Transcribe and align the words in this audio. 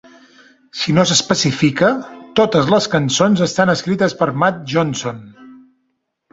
Si 0.83 0.95
no 0.97 1.03
s'especifica, 1.11 1.91
totes 2.41 2.73
les 2.75 2.89
cançons 2.95 3.45
estan 3.49 3.75
escrites 3.77 4.19
per 4.25 4.33
Matt 4.45 4.61
Johnson. 4.75 5.25